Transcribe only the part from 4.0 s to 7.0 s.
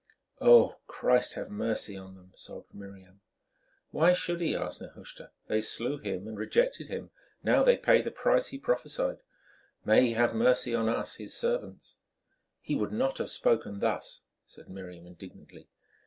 should He?" asked Nehushta. "They slew Him and rejected